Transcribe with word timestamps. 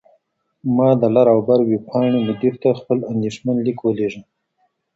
ما 0.75 0.89
د 1.01 1.03
«لر 1.15 1.27
او 1.33 1.39
بر» 1.47 1.59
ویبپاڼې 1.69 2.19
مدیر 2.27 2.53
ته 2.63 2.69
خپل 2.79 2.97
اندیښمن 3.11 3.55
لیک 3.65 3.77
ولیږه. 3.83 4.21